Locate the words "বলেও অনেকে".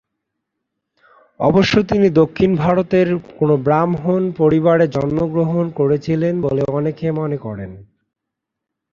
6.41-7.05